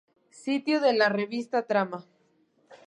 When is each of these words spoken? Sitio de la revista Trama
Sitio 0.37 0.79
de 0.81 0.93
la 0.93 1.09
revista 1.09 1.67
Trama 1.67 2.03